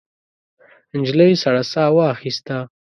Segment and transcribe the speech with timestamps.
[0.99, 2.57] نجلۍ سړه ساه واخیسته.